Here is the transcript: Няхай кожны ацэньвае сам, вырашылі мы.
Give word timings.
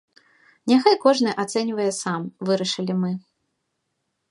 Няхай 0.71 0.95
кожны 1.03 1.31
ацэньвае 1.43 1.87
сам, 2.01 2.21
вырашылі 2.51 2.93
мы. 3.05 3.11